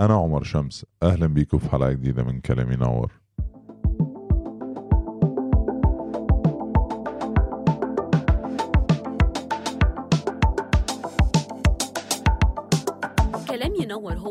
أنا 0.00 0.14
عمر 0.14 0.42
شمس 0.42 0.86
أهلا 1.02 1.26
بيكم 1.26 1.58
في 1.58 1.70
حلقة 1.70 1.92
جديدة 1.92 2.22
من 2.24 2.40
كلام 2.40 2.72
ينور 2.72 3.12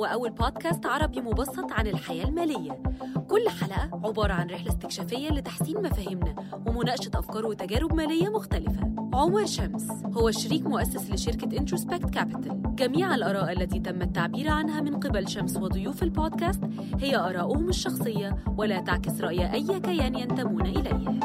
هو 0.04 0.08
أول 0.08 0.30
بودكاست 0.30 0.86
عربي 0.86 1.22
مبسط 1.22 1.72
عن 1.72 1.88
الحياة 1.88 2.26
المالية. 2.26 2.84
كل 3.30 3.50
حلقة 3.50 3.90
عبارة 4.08 4.34
عن 4.34 4.50
رحلة 4.50 4.70
استكشافية 4.70 5.30
لتحسين 5.30 5.82
مفاهيمنا 5.84 6.36
ومناقشة 6.68 7.12
أفكار 7.16 7.46
وتجارب 7.46 7.94
مالية 7.94 8.30
مختلفة. 8.30 8.94
عمر 9.14 9.46
شمس 9.46 9.88
هو 10.18 10.32
شريك 10.32 10.66
مؤسس 10.68 11.12
لشركة 11.12 11.58
Introspect 11.58 12.10
Capital 12.10 12.76
جميع 12.76 13.16
الآراء 13.16 13.52
التي 13.52 13.80
تم 13.80 14.02
التعبير 14.02 14.50
عنها 14.50 14.82
من 14.82 15.00
قبل 15.00 15.28
شمس 15.28 15.58
وضيوف 15.58 16.04
البودكاست 16.04 16.62
هي 17.00 17.16
آراؤهم 17.16 17.70
الشخصية 17.70 18.38
ولا 18.58 18.82
تعكس 18.82 19.22
رأي 19.22 19.54
أي 19.54 19.80
كيان 19.80 20.16
ينتمون 20.16 20.66
إليه 20.66 21.20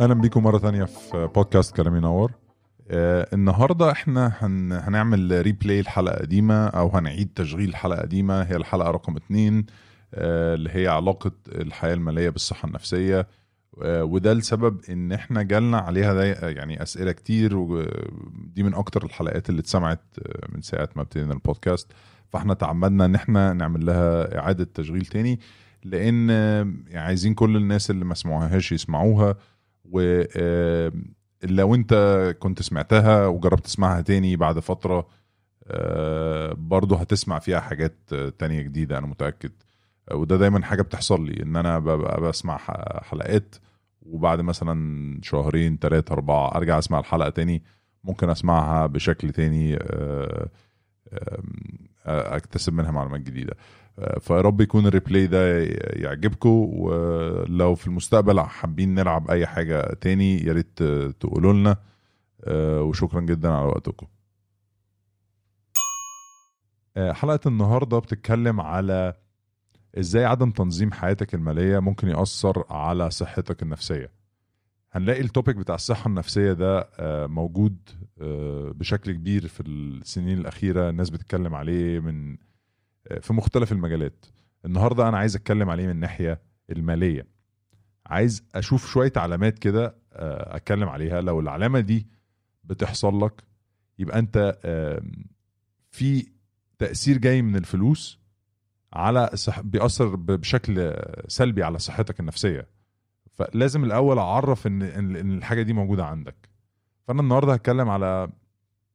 أهلا 0.00 0.14
بيكم 0.14 0.42
مرة 0.42 0.58
تانية 0.58 0.84
في 0.84 1.28
بودكاست 1.34 1.76
كلام 1.76 1.96
ينور 1.96 2.32
آه 2.90 3.28
النهاردة 3.32 3.90
إحنا 3.90 4.32
هن 4.38 4.72
هنعمل 4.72 5.42
ريبلاي 5.42 5.80
الحلقة 5.80 6.16
قديمة 6.20 6.66
أو 6.66 6.88
هنعيد 6.88 7.28
تشغيل 7.34 7.68
الحلقة 7.68 8.00
قديمة. 8.02 8.42
هي 8.42 8.56
الحلقة 8.56 8.90
رقم 8.90 9.16
اتنين 9.16 9.66
آه 10.14 10.54
اللي 10.54 10.70
هي 10.72 10.88
علاقة 10.88 11.32
الحياة 11.48 11.94
المالية 11.94 12.28
بالصحة 12.30 12.68
النفسية. 12.68 13.26
آه 13.82 14.04
وده 14.04 14.32
لسبب 14.32 14.80
إن 14.90 15.12
إحنا 15.12 15.42
جالنا 15.42 15.78
عليها 15.78 16.24
يعني 16.50 16.82
أسئلة 16.82 17.12
كتير 17.12 17.56
ودي 17.56 18.62
من 18.62 18.74
أكتر 18.74 19.04
الحلقات 19.04 19.48
اللي 19.50 19.60
اتسمعت 19.60 20.04
من 20.54 20.62
ساعة 20.62 20.88
ما 20.96 21.02
ابتدينا 21.02 21.32
البودكاست. 21.32 21.92
فإحنا 22.28 22.54
تعمدنا 22.54 23.04
إن 23.04 23.14
إحنا 23.14 23.52
نعمل 23.52 23.86
لها 23.86 24.38
إعادة 24.38 24.68
تشغيل 24.74 25.06
تاني 25.06 25.40
لأن 25.84 26.30
عايزين 26.94 27.34
كل 27.34 27.56
الناس 27.56 27.90
اللي 27.90 28.04
ما 28.04 28.14
سمعوهاش 28.14 28.72
يسمعوها. 28.72 29.36
و 29.84 30.22
لو 31.44 31.74
انت 31.74 31.94
كنت 32.38 32.62
سمعتها 32.62 33.26
وجربت 33.26 33.64
تسمعها 33.64 34.00
تاني 34.00 34.36
بعد 34.36 34.58
فترة 34.58 35.06
آه، 35.66 36.54
برضه 36.58 36.96
هتسمع 36.96 37.38
فيها 37.38 37.60
حاجات 37.60 38.14
تانية 38.38 38.62
جديدة 38.62 38.98
أنا 38.98 39.06
متأكد. 39.06 39.52
وده 40.12 40.36
دايما 40.36 40.64
حاجة 40.64 40.82
بتحصل 40.82 41.26
لي 41.26 41.42
إن 41.42 41.56
أنا 41.56 41.78
ببقى 41.78 42.20
بسمع 42.20 42.58
حلقات 43.02 43.54
وبعد 44.02 44.40
مثلا 44.40 45.18
شهرين 45.22 45.78
ثلاثة 45.80 46.12
أربعة 46.12 46.54
أرجع 46.56 46.78
أسمع 46.78 46.98
الحلقة 46.98 47.30
تاني 47.30 47.62
ممكن 48.04 48.30
أسمعها 48.30 48.86
بشكل 48.86 49.32
تاني 49.32 49.76
آه، 49.76 50.48
أكتسب 52.06 52.72
منها 52.72 52.90
معلومات 52.90 53.20
جديدة. 53.20 53.56
آه، 53.98 54.18
فيا 54.18 54.40
رب 54.40 54.60
يكون 54.60 54.86
الريبلاي 54.86 55.26
ده 55.26 55.62
يعجبكم 56.02 56.48
ولو 56.72 57.74
في 57.74 57.86
المستقبل 57.86 58.40
حابين 58.40 58.94
نلعب 58.94 59.30
أي 59.30 59.46
حاجة 59.46 59.94
تاني 59.94 60.44
يا 60.44 60.52
ريت 60.52 60.82
تقولوا 61.20 61.52
لنا. 61.52 61.76
وشكرا 62.80 63.20
جدا 63.20 63.48
على 63.50 63.66
وقتكم. 63.66 64.06
حلقة 66.96 67.40
النهاردة 67.48 67.98
بتتكلم 67.98 68.60
على 68.60 69.14
إزاي 69.98 70.24
عدم 70.24 70.50
تنظيم 70.50 70.92
حياتك 70.92 71.34
المالية 71.34 71.78
ممكن 71.78 72.08
يأثر 72.08 72.64
على 72.70 73.10
صحتك 73.10 73.62
النفسية. 73.62 74.19
هنلاقي 74.92 75.20
التوبيك 75.20 75.56
بتاع 75.56 75.74
الصحة 75.74 76.08
النفسية 76.08 76.52
ده 76.52 76.78
آه، 76.98 77.26
موجود 77.26 77.76
آه، 78.20 78.72
بشكل 78.76 79.12
كبير 79.12 79.46
في 79.48 79.60
السنين 79.62 80.38
الأخيرة. 80.38 80.90
الناس 80.90 81.10
بتتكلم 81.10 81.54
عليه 81.54 82.00
من 82.00 82.36
آه، 83.08 83.18
في 83.18 83.32
مختلف 83.32 83.72
المجالات. 83.72 84.26
النهاردة 84.64 85.08
أنا 85.08 85.18
عايز 85.18 85.36
أتكلم 85.36 85.70
عليه 85.70 85.84
من 85.84 85.90
الناحية 85.90 86.40
المالية. 86.70 87.26
عايز 88.06 88.44
أشوف 88.54 88.86
شوية 88.90 89.12
علامات 89.16 89.58
كده 89.58 89.94
أتكلم 90.12 90.88
عليها. 90.88 91.20
لو 91.20 91.40
العلامة 91.40 91.80
دي 91.80 92.06
بتحصل 92.64 93.24
لك 93.24 93.42
يبقى 93.98 94.18
آم، 94.64 95.12
في 95.90 96.26
تأثير 96.78 97.18
جاي 97.18 97.42
من 97.42 97.56
الفلوس 97.56 98.20
على 98.92 99.30
صح... 99.34 99.60
بيأثر 99.60 100.16
بشكل 100.16 100.94
سلبي 101.28 101.62
على 101.62 101.78
صحتك 101.78 102.20
النفسية. 102.20 102.79
فلازم 103.40 103.84
الأول 103.84 104.18
أعرف 104.18 104.66
إن 104.66 104.82
إن 104.82 105.16
إن 105.16 105.32
الحاجة 105.38 105.62
دي 105.62 105.72
موجودة 105.72 106.06
عندك. 106.06 106.48
فأنا 107.08 107.20
النهاردة 107.22 107.52
هتكلم 107.52 107.88
على 107.88 108.28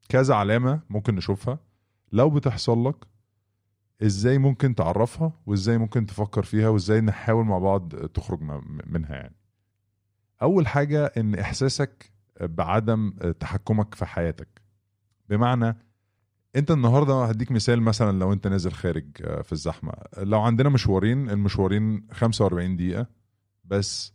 كذا 0.09 0.35
علامة 0.35 0.81
ممكن 0.89 1.15
نشوفها. 1.15 1.59
لو 2.11 2.29
بتحصل 2.29 2.87
لك 2.87 2.95
إزاي 4.03 4.37
ممكن 4.37 4.75
تعرفها 4.75 5.33
وإزاي 5.45 5.77
ممكن 5.77 6.05
تفكر 6.05 6.43
فيها 6.43 6.69
وإزاي 6.69 7.01
نحاول 7.01 7.45
مع 7.45 7.59
بعض 7.59 7.95
تخرج 7.95 8.41
منها 8.87 9.15
يعني. 9.15 9.35
أول 10.41 10.67
حاجة 10.67 11.05
إن 11.05 11.35
إحساسك 11.35 12.11
بعدم 12.41 13.11
تحكمك 13.39 13.95
في 13.95 14.05
حياتك. 14.05 14.61
بمعنى 15.29 15.77
أنت 16.55 16.71
النهارده 16.71 17.25
هديك 17.25 17.51
مثال 17.51 17.81
مثلا 17.81 18.19
لو 18.19 18.33
أنت 18.33 18.47
نازل 18.47 18.71
خارج 18.71 19.05
في 19.43 19.51
الزحمة. 19.51 19.93
لو 20.17 20.41
عندنا 20.41 20.69
مشوارين 20.69 21.29
المشوارين 21.29 22.07
45 22.11 22.75
دقيقة 22.75 23.07
بس 23.63 24.14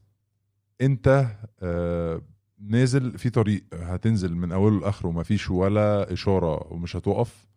انت 0.80 1.26
آه، 1.60 2.22
نازل 2.58 3.18
في 3.18 3.30
طريق 3.30 3.64
هتنزل 3.74 4.34
من 4.36 4.52
أوله 4.52 4.80
لآخره 4.80 5.08
ومفيش 5.08 5.50
ولا 5.50 6.12
إشارة 6.12 6.72
ومش 6.72 6.96
هتقف 6.96 7.48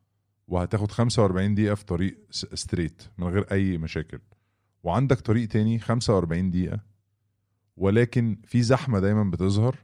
وهتاخد 0.47 0.91
45 0.91 1.55
دقيقة 1.55 1.75
في 1.75 1.85
طريق 1.85 2.17
ستريت 2.31 3.03
من 3.17 3.27
غير 3.27 3.51
أي 3.51 3.77
مشاكل. 3.77 4.19
وعندك 4.83 5.19
طريق 5.19 5.47
تاني 5.47 5.79
45 5.79 6.51
دقيقة 6.51 6.79
ولكن 7.77 8.37
في 8.45 8.61
زحمة 8.61 8.99
دايما 8.99 9.23
بتظهر 9.23 9.75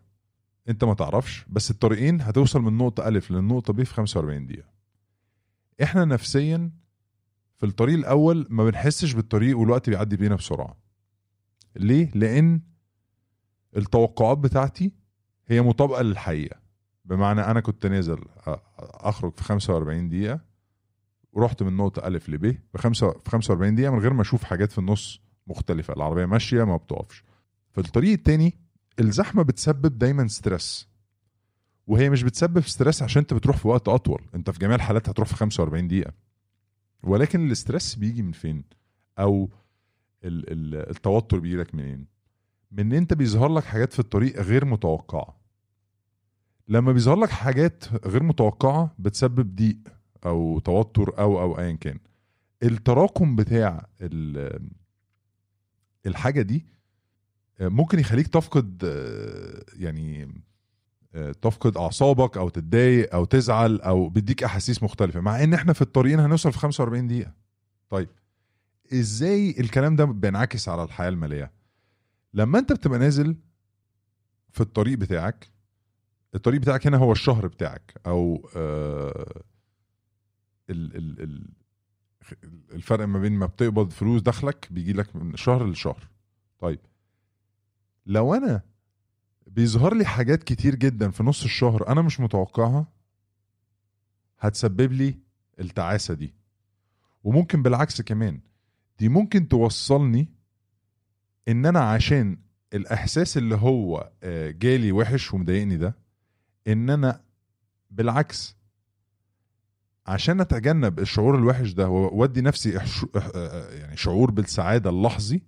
انت 0.70 0.84
ما 0.84 0.94
تعرفش 0.94 1.46
بس 1.50 1.72
الطريقين 1.72 2.22
هتوصل 2.22 2.62
من 2.62 2.78
نقطة 2.78 3.08
ألف 3.08 3.32
للنقطه 3.32 3.74
ب 3.74 3.84
في 3.84 3.94
45 3.94 4.46
دقيقة. 4.48 4.70
إحنا 5.84 6.06
نفسيا 6.06 6.72
في 7.58 7.66
الطريق 7.66 7.96
الأول 7.98 8.48
ما 8.50 8.64
بنحسش 8.66 9.14
بالطريق 9.14 9.58
والوقت 9.58 9.90
بيعدي 9.90 10.18
بينا 10.18 10.36
بسرعة. 10.36 10.78
ليه؟ 11.76 12.12
لأن 12.16 12.62
التوقعات 13.78 14.38
بتاعتي 14.38 14.92
هي 15.48 15.62
مطابقة 15.62 16.02
للحقيقة. 16.02 16.60
بمعنى 17.06 17.42
أنا 17.42 17.60
كنت 17.60 17.86
نازل 17.86 18.20
أخرج 18.80 19.34
في 19.36 19.44
45 19.44 20.10
دقيقة 20.10 20.40
ورحت 21.34 21.64
من 21.64 21.78
نقطة 21.78 22.08
A 22.08 22.30
ل 22.30 22.44
B 22.44 22.58
بخمسة 22.74 23.12
في 23.12 23.30
45 23.30 23.76
دقيقة 23.76 23.92
من 23.92 24.00
غير 24.00 24.14
ما 24.14 24.22
أشوف 24.22 24.44
حاجات 24.44 24.72
في 24.72 24.78
النص 24.78 25.22
مختلفة 25.48 25.94
العربية 25.94 26.26
ماشية 26.26 26.64
ما 26.64 26.78
بتقفش. 26.78 27.24
في 27.72 27.78
الطريق 27.82 28.12
التاني 28.12 28.58
الزحمة 29.00 29.44
بتسبب 29.44 29.98
دايما 29.98 30.28
stress 30.28 30.88
وهي 31.88 32.10
مش 32.10 32.24
بتسبب 32.24 32.60
stress 32.60 33.04
عشان 33.04 33.20
أنت 33.20 33.34
بتروح 33.34 33.58
في 33.58 33.68
وقت 33.68 33.88
أطول 33.88 34.22
أنت 34.36 34.50
في 34.50 34.60
جميع 34.60 34.76
الحالات 34.76 35.10
هتروح 35.10 35.28
في 35.28 35.36
45 35.36 35.88
دقيقة. 35.88 36.14
ولكن 37.04 37.46
ال 37.48 37.55
stress 37.55 37.96
بيجي 37.96 38.22
من 38.22 38.32
فين؟ 38.32 38.64
أو 39.20 39.50
ال- 40.24 40.52
ال- 40.52 40.90
التوتر 40.90 41.40
بيجي 41.40 41.56
لك 41.58 41.76
منين؟ 41.76 42.06
من 42.72 42.80
إن 42.80 42.94
أنت 42.94 43.14
بيظهر 43.14 43.50
لك 43.54 43.64
حاجات 43.64 43.94
في 43.94 44.00
الطريق 44.00 44.40
غير 44.42 44.66
متوقعة. 44.66 45.40
لما 46.68 46.92
بيظهر 46.92 47.16
لك 47.16 47.30
حاجات 47.30 47.84
غير 48.06 48.24
متوقعة 48.24 48.96
بتسبب 49.00 49.56
ضيق 49.56 49.78
أو 50.26 50.60
توتر 50.60 51.20
أو 51.20 51.42
أو 51.42 51.60
ايا 51.60 51.72
كان. 51.72 52.00
التراكم 52.64 53.36
بتاع 53.36 53.88
ال- 54.02 54.70
الحاجة 56.06 56.42
دي 56.42 56.66
ممكن 57.60 58.00
يخليك 58.00 58.28
تفقد 58.28 58.82
آه، 58.86 59.64
يعني 59.74 60.42
آه، 61.16 61.32
تفقد 61.32 61.78
أعصابك 61.78 62.38
أو 62.38 62.50
تتضايق 62.50 63.16
أو 63.16 63.26
تزعل 63.26 63.82
أو 63.82 64.10
بيديك 64.10 64.44
أحاسيس 64.44 64.84
مختلفة. 64.84 65.20
مع 65.20 65.44
إن 65.44 65.54
إحنا 65.54 65.74
في 65.74 65.82
الطريقين 65.82 66.20
هنوصل 66.20 66.52
في 66.52 66.58
45 66.60 67.08
دقيقة. 67.08 67.34
طيب 67.90 68.10
إزاي 68.94 69.56
الكلام 69.60 69.96
ده 69.96 70.06
بينعكس 70.06 70.70
على 70.70 70.84
الحياة 70.84 71.10
المالية؟ 71.10 71.52
لما 72.34 72.60
انت 72.60 72.74
بتبقى 72.74 73.00
نازل 73.00 73.36
في 74.50 74.62
الطريق 74.62 74.98
بتاعك 74.98 75.50
الطريق 76.36 76.62
بتاعك 76.62 76.88
هنا 76.88 76.98
هو 76.98 77.12
الشهر 77.12 77.48
بتاعك 77.48 77.94
أو 78.08 78.50
آه 78.56 79.44
ال 80.70 80.96
ال 80.96 81.22
ال 81.22 81.50
الفرق 82.72 83.06
ما 83.06 83.20
بين 83.20 83.32
ما 83.34 83.46
بتقبض 83.46 83.92
فلوس 83.92 84.22
دخلك 84.22 84.68
بيجي 84.72 84.94
لك 84.94 85.16
من 85.16 85.36
شهر 85.36 85.68
لشهر. 85.70 86.10
طيب 86.60 86.80
لو 88.06 88.34
أنا 88.34 88.62
بيظهر 89.48 89.94
لي 89.94 90.06
حاجات 90.06 90.44
كتير 90.44 90.76
جدا 90.76 91.10
في 91.12 91.24
نص 91.24 91.44
الشهر 91.44 91.88
أنا 91.88 92.02
مش 92.02 92.20
متوقعها 92.20 92.88
هتسبب 94.40 94.92
لي 94.92 95.20
التعاسة 95.60 96.14
دي. 96.14 96.34
وممكن 97.24 97.62
بالعكس 97.64 98.02
كمان 98.02 98.40
دي 99.00 99.10
ممكن 99.10 99.48
توصلني 99.48 100.28
إن 101.50 101.66
أنا 101.66 101.80
عشان 101.80 102.38
الإحساس 102.74 103.38
اللي 103.38 103.56
هو 103.56 104.12
آه، 104.24 104.52
جالي 104.52 104.92
وحش 104.92 105.34
ومضايقني 105.34 105.78
ده 105.78 105.96
إن 106.68 106.90
أنا 106.90 107.22
بالعكس 107.92 108.56
عشان 110.08 110.42
أتجنب 110.42 111.00
الشعور 111.00 111.38
الوحش 111.38 111.72
ده 111.72 111.90
وأدي 111.90 112.42
نفسي 112.42 112.78
آه، 113.36 113.70
يعني 113.74 113.98
شعور 113.98 114.32
بالسعادة 114.32 114.90
اللحظي 114.90 115.42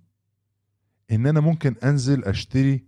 إن 1.12 1.27
أنا 1.27 1.39
ممكن 1.39 1.75
أنزل 1.83 2.24
أشتري 2.24 2.83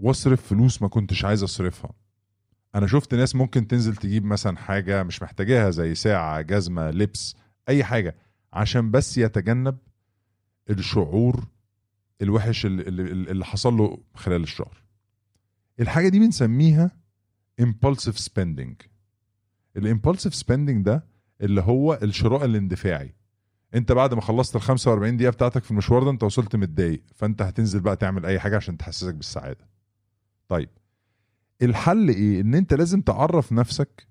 واصرف 0.00 0.46
فلوس 0.46 0.82
ما 0.82 0.88
كنتش 0.88 1.24
عايز 1.24 1.42
أصرفها. 1.42 1.92
أنا 2.74 2.86
شفت 2.86 3.14
ناس 3.14 3.36
ممكن 3.36 3.68
تنزل 3.68 3.96
تجيب 3.96 4.24
مثلا 4.24 4.56
حاجة 4.56 5.02
مش 5.02 5.22
محتاجاها 5.22 5.70
زي 5.70 5.94
ساعة 5.94 6.40
جزمة 6.40 6.90
لبس 6.90 7.36
أي 7.68 7.84
حاجة 7.84 8.16
عشان 8.52 8.90
بس 8.90 9.18
يتجنب 9.18 9.78
الشعور 10.70 11.44
الوحش 12.22 12.66
اللي, 12.66 12.82
اللي, 12.82 13.44
حصل 13.44 13.74
له 13.76 13.98
خلال 14.14 14.42
الشهر. 14.42 14.82
الحاجة 15.80 16.08
دي 16.08 16.18
بنسميها 16.18 16.96
impulsive 17.62 18.16
spending. 18.28 18.86
الامبulsive 19.78 20.34
spending 20.40 20.82
ده 20.82 21.04
اللي 21.40 21.60
هو 21.60 21.98
الشراء 22.02 22.44
الاندفاعي. 22.44 23.14
انت 23.74 23.92
بعد 23.92 24.14
ما 24.14 24.20
خلصت 24.20 24.56
ال 24.56 24.60
45 24.62 25.16
دقيقة 25.16 25.30
بتاعتك 25.30 25.64
في 25.64 25.70
المشوار 25.70 26.04
ده 26.04 26.10
انت 26.10 26.22
وصلت 26.22 26.56
متضايق 26.56 27.02
فانت 27.14 27.42
هتنزل 27.42 27.80
بقى 27.80 27.96
تعمل 27.96 28.26
أي 28.26 28.40
حاجة 28.40 28.56
عشان 28.56 28.76
تحسسك 28.76 29.14
بالسعادة. 29.14 29.68
طيب 30.48 30.68
الحل 31.62 32.08
إيه؟ 32.08 32.40
إن 32.40 32.54
انت 32.54 32.74
لازم 32.74 33.00
تعرف 33.00 33.52
نفسك 33.52 34.06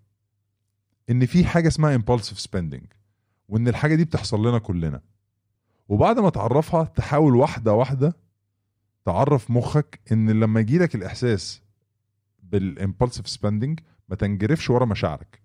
إن 1.09 1.25
في 1.25 1.45
حاجة 1.45 1.67
اسمها 1.67 1.97
impulsive 1.97 2.45
spending 2.47 2.83
وإن 3.47 3.67
الحاجة 3.67 3.95
دي 3.95 4.06
بتحصل 4.06 4.47
لنا 4.47 4.59
كلنا. 4.59 5.01
وبعد 5.89 6.19
ما 6.19 6.30
تعرفها 6.30 6.83
تحاول 6.83 7.36
واحدة 7.36 7.74
واحدة 7.74 8.15
تعرف 9.06 9.51
مخك 9.51 10.00
إن 10.12 10.30
لما 10.30 10.59
يجيلك 10.59 10.95
الإحساس 10.95 11.62
بالامبulsive 12.53 13.36
spending 13.38 13.75
ما 14.09 14.15
تنجرفش 14.19 14.69
ورا 14.69 14.86
مشاعرك 14.86 15.41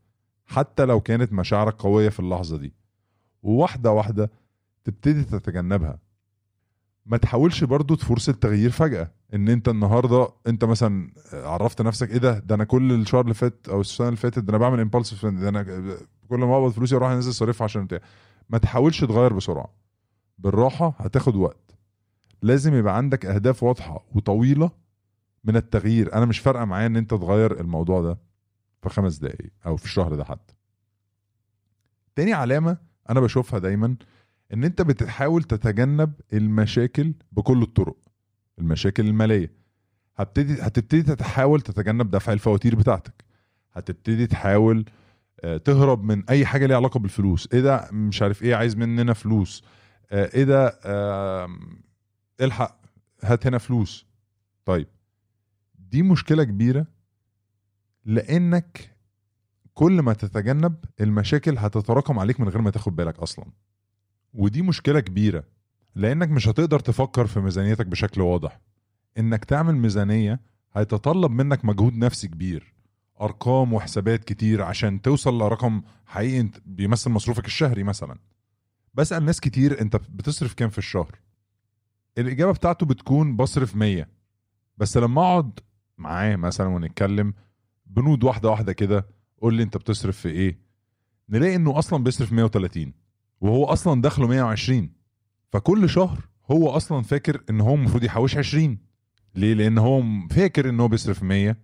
حتى 0.47 0.85
لو 0.85 1.01
كانت 1.01 1.33
مشاعرك 1.33 1.75
قوية 1.75 2.09
في 2.09 2.21
اللحظة 2.21 2.57
دي. 2.57 2.75
وواحدة 3.43 3.93
واحدة 3.93 4.31
تبتدي 4.85 5.25
تتجنبها. 5.25 5.99
ما 7.07 7.17
تحاولش 7.17 7.65
برضو 7.65 7.95
تفرص 7.95 8.29
التغيير 8.29 8.71
فجأة 8.71 9.11
إن 9.35 9.49
أنت 9.49 9.69
النهاردة 9.69 10.29
أنت 10.47 10.65
مثلا 10.65 11.13
عرفت 11.33 11.83
نفسك 11.83 12.11
إيه 12.11 12.19
ده؟ 12.19 12.39
ده 12.39 12.55
أنا 12.55 12.65
كل 12.65 12.93
الشهر 12.93 13.21
اللي 13.21 13.35
فات 13.35 13.69
أو 13.69 13.81
السنة 13.81 14.07
اللي 14.09 14.17
فاتت 14.17 14.39
ده 14.39 14.51
أنا 14.51 14.59
بعمل 14.59 14.91
امبulsive 14.91 15.25
ده 15.27 15.49
أنا 15.49 15.63
كل 16.29 16.39
ما 16.39 16.55
أقبض 16.55 16.71
فلوسي 16.73 16.97
أروح 16.97 17.11
أنزل 17.11 17.35
صرفها 17.35 17.65
عشان 17.65 17.85
بتاع. 17.85 17.99
ما 18.51 18.59
تحاولش 18.59 19.01
تغير 19.05 19.33
بسرعة. 19.33 19.84
بالراحة 20.39 20.95
هتاخد 20.99 21.37
وقت. 21.37 21.77
لازم 22.43 22.75
يبقى 22.75 22.97
عندك 22.97 23.27
أهداف 23.27 23.63
واضحة 23.63 24.05
وطويلة 24.15 24.71
من 25.45 25.57
التغيير. 25.57 26.15
أنا 26.15 26.25
مش 26.25 26.39
فارقة 26.39 26.65
معايا 26.65 26.87
إن 26.87 26.97
أنت 26.97 27.11
تغير 27.11 27.61
الموضوع 27.61 28.03
ده 28.03 28.19
في 28.83 28.89
خمس 28.89 29.19
دقايق 29.19 29.51
أو 29.67 29.77
في 29.77 29.85
الشهر 29.85 30.15
ده 30.15 30.25
حتى. 30.25 30.55
تاني 32.17 32.33
علامة 32.33 32.77
أنا 33.11 33.21
بشوفها 33.21 33.59
دايما 33.59 33.97
إن 34.53 34.65
أنت 34.65 34.83
بتحاول 34.83 35.43
تتجنب 35.43 36.13
المشاكل 36.33 37.15
بكل 37.33 37.63
الطرق. 37.63 37.97
المشاكل 38.59 39.07
المالية. 39.07 39.53
هبتدي 40.17 40.63
هتبتدي 40.63 41.03
تتحاول 41.03 41.61
تتجنب 41.61 42.11
دفع 42.11 42.33
الفواتير 42.33 42.75
بتاعتك. 42.77 43.25
هتبتدي 43.73 44.27
تحاول 44.27 44.85
آه، 45.41 45.57
تهرب 45.57 46.05
من 46.05 46.29
أي 46.29 46.47
حاجة 46.47 46.67
ليها 46.67 46.77
علاقة 46.77 47.01
بالفلوس. 47.01 47.49
إيه 47.53 47.61
ده؟ 47.61 47.89
مش 47.93 48.23
عارف 48.23 48.43
إيه 48.43 48.55
عايز 48.55 48.77
مننا 48.77 49.13
فلوس. 49.13 49.65
إيه 50.15 50.45
ده 50.45 50.79
الحق 52.41 52.81
هات 53.23 53.47
هنا 53.47 53.59
فلوس. 53.59 54.07
طيب. 54.65 54.87
دي 55.79 56.03
مشكلة 56.03 56.45
كبيرة 56.45 56.87
لأنك 58.05 58.97
كل 59.75 60.03
ما 60.03 60.13
تتجنب 60.13 60.77
المشاكل 61.01 61.59
هتتراكم 61.59 62.19
عليك 62.19 62.41
من 62.41 62.49
غير 62.49 62.63
ما 62.63 62.71
تاخد 62.71 62.97
بالك 62.97 63.19
أصلا. 63.19 63.45
ودي 64.35 64.63
مشكلة 64.63 65.01
كبيرة 65.01 65.45
لأنك 65.95 66.29
مش 66.29 66.49
هتقدر 66.49 66.81
تفكر 66.81 67.27
في 67.27 67.41
ميزانيتك 67.41 67.87
بشكل 67.87 68.21
واضح. 68.21 68.61
إنك 69.19 69.45
تعمل 69.45 69.75
ميزانية 69.75 70.41
هيتطلب 70.75 71.31
منك 71.31 71.65
مجهود 71.65 71.95
نفسي 71.95 72.29
كبير 72.29 72.75
أرقام 73.21 73.73
وحسابات 73.73 74.25
كتير 74.25 74.63
عشان 74.63 75.03
توصل 75.03 75.39
لرقم 75.39 75.83
حقيقي 76.07 76.51
بيمثل 76.67 77.11
مصروفك 77.11 77.45
الشهري 77.47 77.83
مثلا. 77.83 78.19
بسأل 78.95 79.25
ناس 79.25 79.41
كتير 79.41 79.81
انت 79.81 79.97
بتصرف 79.97 80.55
كام 80.55 80.71
في 80.71 80.79
الشهر؟ 80.79 81.19
الإجابة 82.19 82.53
بتاعته 82.53 82.87
بتكون 82.87 83.37
بصرف 83.37 83.77
100 83.77 84.09
بس 84.79 84.97
لما 84.97 85.23
أقعد 85.23 85.61
معاه 85.99 86.37
مثلا 86.37 86.67
ونتكلم 86.67 87.35
بنود 87.87 88.25
واحدة 88.25 88.51
واحدة 88.51 88.73
كده 88.73 89.07
قول 89.41 89.55
لي 89.55 89.63
انت 89.63 89.77
بتصرف 89.77 90.19
في 90.19 90.29
إيه؟ 90.29 90.59
نلاقي 91.29 91.57
إنه 91.57 91.79
أصلا 91.79 92.05
بيصرف 92.05 92.33
130 92.33 92.93
وهو 93.41 93.65
أصلا 93.65 94.03
دخله 94.03 94.27
120 94.27 94.91
فكل 95.53 95.89
شهر 95.89 96.29
هو 96.51 96.71
أصلا 96.71 97.03
فاكر 97.03 97.45
إن 97.51 97.61
هو 97.61 97.75
المفروض 97.75 98.05
يحوش 98.05 98.37
20 98.37 98.79
ليه؟ 99.35 99.55
لأن 99.55 99.79
هو 99.79 100.03
فاكر 100.31 100.69
إن 100.69 100.81
هو 100.81 100.89
بيصرف 100.89 101.23
100 101.23 101.57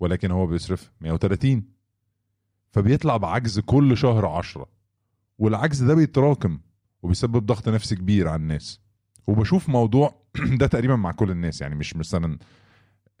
ولكن 0.00 0.30
هو 0.30 0.46
بيصرف 0.46 0.92
130 1.00 1.64
فبيطلع 2.70 3.16
بعجز 3.16 3.58
كل 3.60 3.96
شهر 3.96 4.26
10 4.26 4.68
والعجز 5.40 5.82
ده 5.82 5.94
بيتراكم 5.94 6.58
وبيسبب 7.02 7.46
ضغط 7.46 7.68
نفسي 7.68 7.96
كبير 7.96 8.28
على 8.28 8.42
الناس. 8.42 8.80
وبشوف 9.26 9.68
موضوع 9.68 10.14
ده 10.60 10.66
تقريبا 10.66 10.96
مع 10.96 11.12
كل 11.12 11.30
الناس 11.30 11.60
يعني 11.60 11.74
مش 11.74 11.96
مثلا 11.96 12.38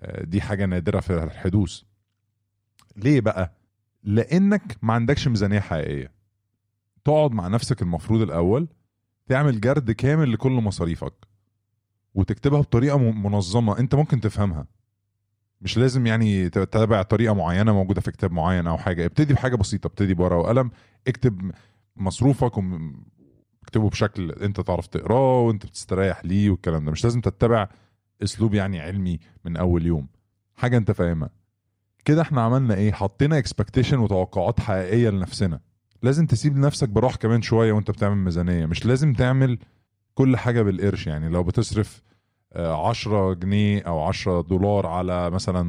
آه، 0.00 0.24
دي 0.24 0.40
حاجة 0.40 0.66
نادرة 0.66 1.00
في 1.00 1.24
الحدوث. 1.24 1.80
ليه 2.96 3.20
بقى؟ 3.20 3.52
لأنك 4.02 4.76
ما 4.82 4.94
عندكش 4.94 5.28
ميزانية 5.28 5.60
حقيقية. 5.60 6.12
تقعد 7.04 7.32
مع 7.32 7.48
نفسك 7.48 7.82
المفروض 7.82 8.20
الأول 8.20 8.68
تعمل 9.26 9.60
جرد 9.60 9.90
كامل 9.90 10.32
لكل 10.32 10.52
مصاريفك 10.52 11.14
وتكتبها 12.14 12.60
بطريقة 12.60 12.98
منظمة 12.98 13.78
أنت 13.78 13.94
ممكن 13.94 14.20
تفهمها. 14.20 14.66
مش 15.60 15.78
لازم 15.78 16.06
يعني 16.06 16.50
تتابع 16.50 17.02
طريقة 17.02 17.34
معينة 17.34 17.72
موجودة 17.72 18.00
في 18.00 18.10
كتاب 18.10 18.32
معين 18.32 18.66
أو 18.66 18.78
حاجة. 18.78 19.04
ابتدي 19.04 19.34
بحاجة 19.34 19.56
بسيطة 19.56 19.86
ابتدي 19.86 20.14
بورقة 20.14 20.38
وقلم 20.38 20.70
اكتب 21.08 21.52
مصروفك 21.96 22.52
اكتبه 23.62 23.88
بشكل 23.90 24.30
انت 24.32 24.60
تعرف 24.60 24.86
تقراه 24.86 25.40
وانت 25.40 25.66
بتستريح 25.66 26.24
ليه 26.24 26.50
والكلام 26.50 26.84
ده. 26.84 26.90
مش 26.92 27.04
لازم 27.04 27.20
تتبع 27.20 27.68
اسلوب 28.22 28.54
يعني 28.54 28.80
علمي 28.80 29.18
من 29.44 29.56
اول 29.56 29.86
يوم. 29.86 30.08
حاجة 30.54 30.76
انت 30.76 30.90
فاهمها. 30.90 31.30
كده 32.04 32.22
إحنا 32.22 32.42
عملنا 32.42 32.74
إيه؟ 32.74 32.92
حطينا 32.92 33.38
اكسبكتيشن 33.38 33.98
وتوقعات 33.98 34.60
حقيقية 34.60 35.10
لنفسنا. 35.10 35.60
لازم 36.02 36.26
تسيب 36.26 36.56
لنفسك 36.58 36.88
براح 36.88 37.16
كمان 37.16 37.42
شوية 37.42 37.72
وانت 37.72 37.90
بتعمل 37.90 38.16
ميزانية. 38.16 38.66
مش 38.66 38.86
لازم 38.86 39.12
تعمل 39.12 39.58
كل 40.14 40.36
حاجة 40.36 40.62
بالقرش 40.62 41.06
يعني. 41.06 41.28
لو 41.28 41.42
بتصرف 41.42 42.02
آه، 42.52 42.88
10 42.88 43.32
جنيه 43.32 43.80
أو 43.82 44.00
10 44.02 44.40
دولار 44.40 44.86
على 44.86 45.30
مثلا 45.30 45.62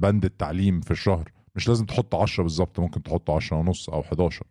بند 0.00 0.24
التعليم 0.24 0.80
في 0.80 0.90
الشهر 0.90 1.32
مش 1.56 1.68
لازم 1.68 1.86
تحط 1.86 2.14
10 2.14 2.42
بالظبط. 2.42 2.80
ممكن 2.80 3.02
تحط 3.02 3.30
10 3.30 3.56
ونص 3.56 3.88
أو 3.90 4.00
11 4.00 4.46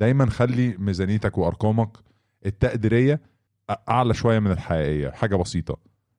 دايما 0.00 0.30
خلي 0.30 0.76
ميزانيتك 0.78 1.38
وأرقامك 1.38 1.88
التقديرية 2.46 3.20
أعلى 3.88 4.14
شوية 4.14 4.38
من 4.38 4.50
الحقيقية 4.50 5.10
حاجة 5.10 5.36
بسيطة. 5.36 5.78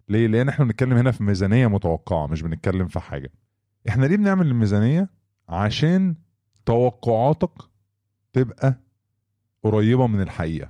ليه؟ 0.09 0.27
لأن 0.27 0.49
إحنا 0.49 0.65
بنتكلم 0.65 0.93
هنا 0.97 1.11
في 1.11 1.23
ميزانية 1.23 1.67
متوقعة 1.67 2.27
مش 2.27 2.41
بنتكلم 2.41 2.87
في 2.87 2.99
حاجة. 2.99 3.31
إحنا 3.89 4.05
ليه 4.05 4.17
بنعمل 4.17 4.47
الميزانية؟ 4.47 5.09
عشان 5.49 6.15
توقعاتك 6.65 7.51
تبقى 8.33 8.79
قريبة 9.63 10.07
من 10.07 10.21
الحقيقة. 10.21 10.69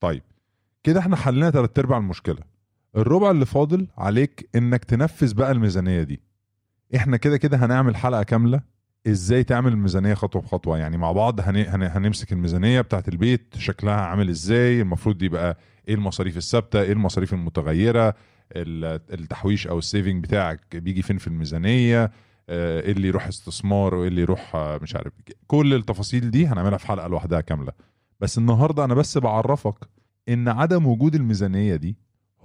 طيب 0.00 0.22
كده 0.82 1.00
إحنا 1.00 1.16
حلينا 1.16 1.50
تلات 1.50 1.78
أرباع 1.78 1.98
المشكلة. 1.98 2.38
الربع 2.96 3.30
اللي 3.30 3.46
فاضل 3.46 3.88
عليك 3.98 4.48
إنك 4.54 4.84
تنفذ 4.84 5.34
بقى 5.34 5.52
الميزانية 5.52 6.02
دي. 6.02 6.20
إحنا 6.96 7.16
كده 7.16 7.36
كده 7.36 7.56
هنعمل 7.56 7.96
حلقة 7.96 8.22
كاملة 8.22 8.60
إزاي 9.06 9.44
تعمل 9.44 9.72
الميزانية 9.72 10.14
خطوة 10.14 10.42
بخطوة؟ 10.42 10.78
يعني 10.78 10.96
مع 10.96 11.12
بعض 11.12 11.40
هن... 11.40 11.56
هن... 11.56 11.82
هنمسك 11.82 12.32
الميزانية 12.32 12.80
بتاعت 12.80 13.08
البيت 13.08 13.54
شكلها 13.58 13.94
عامل 14.00 14.28
إزاي؟ 14.28 14.80
المفروض 14.80 15.22
يبقى 15.22 15.58
إيه 15.88 15.94
المصاريف 15.94 16.36
الثابتة؟ 16.36 16.80
إيه 16.82 16.92
المصاريف 16.92 17.32
المتغيرة؟ 17.34 18.14
ال- 18.52 19.00
التحويش 19.20 19.66
أو 19.66 19.78
السيفنج 19.78 20.22
بتاعك 20.24 20.76
بيجي 20.76 21.02
فين 21.02 21.18
في 21.18 21.26
الميزانية؟ 21.26 22.10
آه، 22.48 22.80
إيه 22.80 22.92
اللي 22.92 23.08
يروح 23.08 23.26
استثمار 23.26 23.94
وايه 23.94 24.08
اللي 24.08 24.20
يروح 24.20 24.54
آه، 24.56 24.78
مش 24.82 24.96
عارف. 24.96 25.12
كل 25.46 25.74
التفاصيل 25.74 26.30
دي 26.30 26.46
هنعملها 26.46 26.78
في 26.78 26.86
حلقة 26.86 27.08
لوحدها 27.08 27.40
كاملة. 27.40 27.72
بس 28.20 28.38
النهارده 28.38 28.84
أنا 28.84 28.94
بس 28.94 29.18
بعرفك 29.18 29.74
إن 30.28 30.48
عدم 30.48 30.86
وجود 30.86 31.14
الميزانية 31.14 31.76
دي 31.76 31.96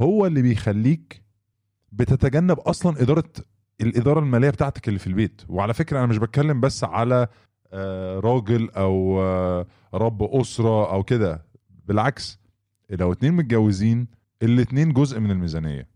هو 0.02 0.26
اللي 0.26 0.42
بيخليك 0.42 1.22
بتتجنب 1.92 2.60
أصلا 2.60 3.02
إدارة 3.02 3.24
الإدارة 3.81 4.19
المالية 4.19 4.50
بتاعتك 4.50 4.88
اللي 4.88 5.00
في 5.00 5.07
البيت. 5.07 5.41
وعلى 5.50 5.74
فكرة 5.74 5.98
أنا 6.00 6.05
مش 6.07 6.17
بتكلم 6.17 6.62
بس 6.62 6.84
على 6.84 7.27
آه، 7.74 8.19
راجل 8.19 8.69
أو 8.69 9.22
آه، 9.22 9.65
رب 9.93 10.24
أسرة 10.24 10.91
أو 10.93 11.03
كده. 11.03 11.46
بالعكس 11.88 12.39
لو 12.89 13.12
اتنين 13.12 13.34
متجوزين 13.34 14.07
الاتنين 14.43 14.93
جزء 14.93 15.19
من 15.19 15.31
الميزانية. 15.31 15.88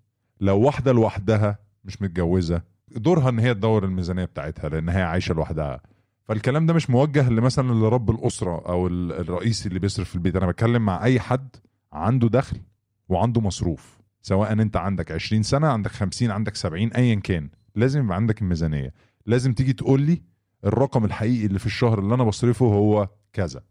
لو 0.41 0.59
واحدة 0.59 0.91
لوحدها 0.91 1.57
مش 1.85 2.01
متجوزة 2.01 2.61
دورها 2.91 3.29
إن 3.29 3.39
هي 3.39 3.53
تدور 3.53 3.85
الميزانية 3.85 4.25
بتاعتها 4.25 4.69
لأن 4.69 4.89
هي 4.89 5.01
عايشة 5.01 5.33
لوحدها. 5.33 5.81
فالكلام 6.23 6.65
ده 6.65 6.73
مش 6.73 6.89
موجه 6.89 7.29
لمثلا 7.29 7.67
لرب 7.73 8.09
الأسرة 8.11 8.63
أو 8.69 8.88
ال- 8.88 9.11
الرئيسي 9.11 9.69
اللي 9.69 9.79
بيصرف 9.79 10.09
في 10.09 10.15
البيت. 10.15 10.35
أنا 10.35 10.47
بتكلم 10.47 10.85
مع 10.85 11.03
أي 11.03 11.19
حد 11.19 11.55
عنده 11.93 12.27
دخل 12.27 12.57
وعنده 13.09 13.41
مصروف. 13.41 14.00
سواء 14.21 14.51
أنت 14.51 14.77
عندك 14.77 15.11
20 15.11 15.43
سنة 15.43 15.67
عندك 15.67 15.91
50 15.91 16.31
عندك 16.31 16.55
70 16.55 16.91
ايا 16.93 17.15
كان. 17.15 17.50
لازم 17.75 18.04
يبقى 18.04 18.16
عندك 18.16 18.42
الميزانية. 18.42 18.94
لازم 19.25 19.54
تيجي 19.54 19.74
تقول 19.74 20.01
لي 20.01 20.22
الرقم 20.66 21.06
الحقيقي 21.06 21.46
اللي 21.46 21.60
في 21.60 21.66
الشهر 21.66 22.00
اللي 22.00 22.16
أنا 22.16 22.24
بصرفه 22.24 22.66
هو 22.66 23.10
كذا. 23.34 23.63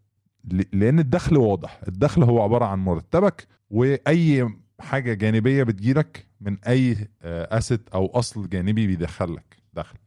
لأن 0.73 0.99
الدخل 0.99 1.37
واضح. 1.37 1.80
الدخل 1.88 2.23
هو 2.23 2.42
عبارة 2.42 2.64
عن 2.64 2.78
مرتبك 2.78 3.47
وأي 3.71 4.49
حاجة 4.80 5.14
جانبية 5.14 5.62
بتجيلك 5.62 6.26
من 6.40 6.57
أي 6.64 7.09
اسيت 7.23 7.88
أو 7.88 8.07
أصل 8.07 8.49
جانبي 8.49 8.87
بيدخلك 8.87 9.57
دخل. 9.75 9.99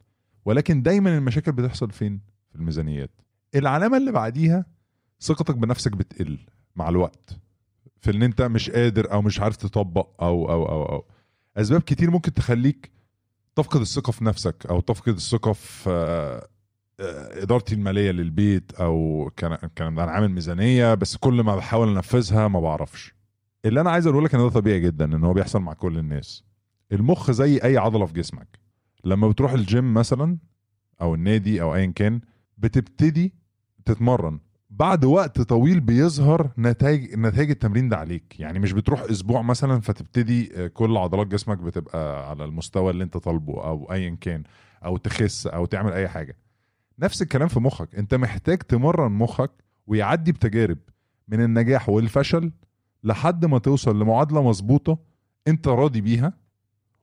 ولكن 0.44 0.82
دايما 0.82 1.18
المشاكل 1.18 1.52
بتحصل 1.52 1.90
فين؟ 1.90 2.20
في 2.50 2.56
الميزانيات. 2.56 3.10
العلامة 3.54 3.96
اللي 3.96 4.12
بعديها 4.12 4.66
ثقتك 5.20 5.56
بنفسك 5.56 5.92
بتقل 5.92 6.38
مع 6.76 6.88
الوقت. 6.88 7.38
في 8.00 8.10
إن 8.10 8.22
أنت 8.22 8.42
مش 8.42 8.70
قادر 8.70 9.12
أو 9.12 9.22
مش 9.22 9.40
عارف 9.40 9.56
تطبق 9.56 10.22
أو 10.24 10.50
أو 10.50 10.68
أو 10.68 10.82
أو. 10.84 11.04
أسباب 11.56 11.80
كتير 11.80 12.10
ممكن 12.10 12.32
تخليك 12.34 12.90
تفقد 13.56 13.80
الثقة 13.80 14.10
في 14.10 14.24
نفسك 14.24 14.66
أو 14.70 14.80
تفقد 14.80 15.14
الثقة 15.14 15.52
في 15.52 15.90
آه، 15.90 16.48
آه، 17.00 17.42
إدارتي 17.42 17.74
المالية 17.74 18.10
للبيت 18.10 18.72
أو 18.72 19.30
كان 19.36 19.56
كان 19.76 19.98
أنا 19.98 20.12
عامل 20.12 20.28
ميزانية 20.28 20.94
بس 20.94 21.16
كل 21.16 21.40
ما 21.42 21.56
بحاول 21.56 21.88
أنفذها 21.96 22.48
ما 22.48 22.60
بعرفش. 22.60 23.14
اللي 23.64 23.80
أنا 23.80 23.90
عايز 23.90 24.06
أقوله 24.06 24.24
لك 24.24 24.34
إن 24.34 24.40
ده 24.40 24.48
طبيعي 24.48 24.80
جدا 24.80 25.04
إن 25.04 25.24
هو 25.24 25.32
بيحصل 25.32 25.60
مع 25.60 25.72
كل 25.72 25.98
الناس. 25.98 26.44
المخ 26.92 27.30
زي 27.30 27.58
أي 27.58 27.76
عضلة 27.76 28.06
في 28.06 28.12
جسمك. 28.12 28.58
لما 29.04 29.28
بتروح 29.28 29.52
الجيم 29.52 29.94
مثلا 29.94 30.38
أو 31.00 31.14
النادي 31.14 31.62
أو 31.62 31.74
ايا 31.74 31.86
كان 31.86 32.20
بتبتدي 32.58 33.34
تتمرن. 33.84 34.40
بعد 34.78 35.04
وقت 35.04 35.40
طويل 35.40 35.80
بيظهر 35.80 36.50
نتائج 36.58 37.14
نتائج 37.18 37.50
التمرين 37.50 37.88
ده 37.88 37.96
عليك. 37.96 38.40
يعني 38.40 38.58
مش 38.58 38.72
بتروح 38.72 39.00
أسبوع 39.00 39.42
مثلا 39.42 39.80
فتبتدي 39.80 40.52
آه، 40.64 40.66
كل 40.66 40.96
عضلات 40.96 41.26
جسمك 41.26 41.58
بتبقى 41.58 42.30
على 42.30 42.44
المستوى 42.44 42.90
اللي 42.90 43.04
أنت 43.04 43.16
طالبه 43.16 43.64
أو 43.64 43.92
ايا 43.92 44.16
كان 44.20 44.42
أو 44.84 44.96
تخس 44.96 45.46
أو 45.46 45.64
تعمل 45.66 45.92
أي 45.92 46.08
حاجة. 46.08 46.36
نفس 46.98 47.22
الكلام 47.22 47.48
في 47.48 47.60
مخك. 47.60 47.94
أنت 47.94 48.14
محتاج 48.14 48.58
تمرن 48.58 49.12
مخك 49.12 49.50
ويعدي 49.86 50.32
بتجارب 50.32 50.78
من 51.28 51.40
النجاح 51.40 51.88
والفشل 51.88 52.52
لحد 53.04 53.44
ما 53.44 53.58
توصل 53.58 54.00
لمعادلة 54.00 54.42
مظبوطة 54.42 54.98
أنت 55.48 55.68
راضي 55.68 56.00
بيها 56.00 56.32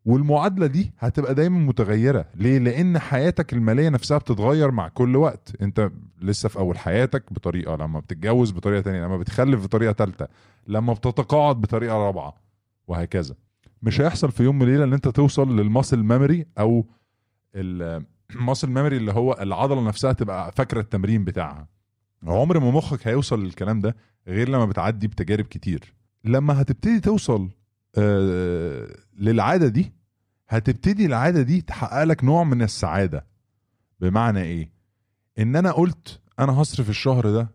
والمعادلة 0.05 0.67
دي 0.67 0.91
هتبقى 0.99 1.35
دايما 1.35 1.59
متغيرة. 1.59 2.25
ليه؟ 2.35 2.57
لأن 2.57 2.99
حياتك 2.99 3.53
المالية 3.53 3.89
نفسها 3.89 4.17
بتتغير 4.17 4.71
مع 4.71 4.87
كل 4.87 5.15
وقت. 5.15 5.61
أنت 5.61 5.91
لسه 6.21 6.49
في 6.49 6.59
أول 6.59 6.77
حياتك 6.77 7.33
بطريقة 7.33 7.75
لما 7.75 7.99
بتتجوز 7.99 8.51
بطريقة 8.51 8.81
تانية 8.81 9.05
لما 9.05 9.17
بتخلف 9.17 9.63
بطريقة 9.63 9.93
ثالثه 9.93 10.27
لما 10.67 10.93
بتتقاعد 10.93 11.61
بطريقة 11.61 11.95
رابعة 11.95 12.33
وهكذا. 12.87 13.35
مش 13.83 14.01
هيحصل 14.01 14.31
في 14.31 14.43
يوم 14.43 14.61
وليله 14.61 14.83
إن 14.83 14.93
أنت 14.93 15.07
توصل 15.07 15.55
لل 15.59 15.70
muscle 15.70 16.03
memory 16.03 16.45
أو 16.59 16.85
ال 17.55 17.72
muscle 17.72 18.69
memory 18.69 18.97
اللي 19.01 19.11
هو 19.11 19.37
العضلة 19.41 19.87
نفسها 19.87 20.13
تبقى 20.13 20.51
فاكرة 20.51 20.79
التمرين 20.79 21.23
بتاعها. 21.23 21.67
عمر 22.23 22.59
ما 22.59 22.71
مخك 22.71 23.07
هيوصل 23.07 23.43
للكلام 23.43 23.79
ده 23.79 23.95
غير 24.27 24.49
لما 24.49 24.65
بتعدي 24.65 25.07
بتجارب 25.07 25.45
كتير. 25.45 25.93
لما 26.23 26.61
هتبتدي 26.61 26.99
توصل 26.99 27.49
للعادة 29.17 29.67
دي 29.67 29.93
هتبتدي 30.49 31.05
العادة 31.05 31.41
دي 31.41 31.61
تحقق 31.61 32.03
لك 32.03 32.23
نوع 32.23 32.43
من 32.43 32.61
السعادة. 32.61 33.25
بمعنى 33.99 34.41
إيه؟ 34.41 34.71
إن 35.39 35.55
أنا 35.55 35.71
قلت 35.71 36.19
أنا 36.39 36.51
هصرف 36.61 36.89
الشهر 36.89 37.31
ده 37.31 37.51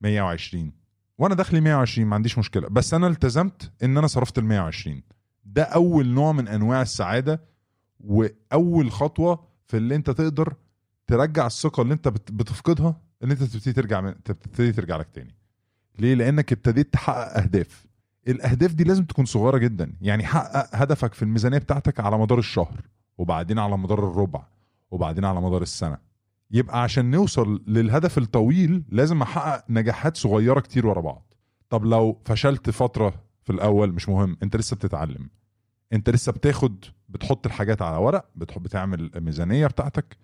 120 0.00 0.72
وأنا 1.18 1.34
دخلي 1.34 1.60
120 1.60 2.06
ما 2.08 2.14
عنديش 2.14 2.38
مشكلة 2.38 2.68
بس 2.68 2.94
أنا 2.94 3.06
التزمت 3.06 3.72
إن 3.82 3.98
أنا 3.98 4.06
صرفت 4.06 4.38
ال 4.38 4.44
120 4.44 5.02
ده 5.44 5.62
أول 5.62 6.06
نوع 6.08 6.32
من 6.32 6.48
أنواع 6.48 6.82
السعادة 6.82 7.40
وأول 8.00 8.92
خطوة 8.92 9.48
في 9.66 9.76
اللي 9.76 9.94
أنت 9.94 10.10
تقدر 10.10 10.54
ترجع 11.06 11.46
الثقة 11.46 11.82
اللي 11.82 11.94
أنت 11.94 12.08
بت- 12.08 12.32
بتفقدها 12.32 13.00
إن 13.24 13.30
أنت 13.30 13.42
تبتدي 13.42 13.72
ترجع 13.72 14.00
من 14.00 14.22
تبتدي 14.22 14.72
ترجع 14.72 14.96
لك 14.96 15.08
تاني. 15.14 15.34
ليه؟ 15.98 16.14
لأنك 16.14 16.52
ابتديت 16.52 16.92
تحقق 16.92 17.36
أهداف. 17.42 17.86
الأهداف 18.28 18.74
دي 18.74 18.84
لازم 18.84 19.04
تكون 19.04 19.24
صغيرة 19.24 19.58
جدا. 19.58 19.92
يعني 20.00 20.24
حقق 20.24 20.68
هدفك 20.72 21.14
في 21.14 21.22
الميزانية 21.22 21.58
بتاعتك 21.58 22.00
على 22.00 22.18
مدار 22.18 22.38
الشهر 22.38 22.80
وبعدين 23.18 23.58
على 23.58 23.78
مدار 23.78 23.98
الربع 23.98 24.42
وبعدين 24.90 25.24
على 25.24 25.40
مدار 25.40 25.62
السنة. 25.62 25.98
يبقى 26.50 26.82
عشان 26.82 27.10
نوصل 27.10 27.62
للهدف 27.66 28.18
الطويل 28.18 28.84
لازم 28.88 29.22
أحقق 29.22 29.64
نجاحات 29.70 30.16
صغيرة 30.16 30.60
كتير 30.60 30.86
ورا 30.86 31.00
بعض. 31.00 31.34
طب 31.70 31.84
لو 31.84 32.20
فشلت 32.24 32.70
فترة 32.70 33.14
في 33.44 33.52
الأول 33.52 33.92
مش 33.92 34.08
مهم 34.08 34.36
أنت 34.42 34.56
لسه 34.56 34.76
بتتعلم. 34.76 35.30
أنت 35.92 36.10
لسه 36.10 36.32
بتاخد 36.32 36.84
بتحط 37.08 37.46
الحاجات 37.46 37.82
على 37.82 37.96
ورق 37.96 38.28
بتحط 38.36 38.60
بتعمل 38.60 39.10
الميزانية 39.16 39.66
بتاعتك 39.66 40.16